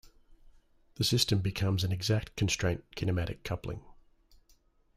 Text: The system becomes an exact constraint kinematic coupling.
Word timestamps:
The 0.95 1.03
system 1.03 1.41
becomes 1.41 1.83
an 1.83 1.91
exact 1.91 2.35
constraint 2.35 2.81
kinematic 2.95 3.43
coupling. 3.43 3.85